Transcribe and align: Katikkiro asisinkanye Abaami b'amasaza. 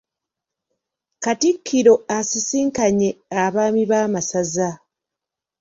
Katikkiro 1.23 1.93
asisinkanye 2.17 3.09
Abaami 3.43 3.83
b'amasaza. 3.91 4.69